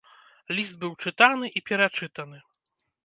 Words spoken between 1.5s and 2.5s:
і перачытаны.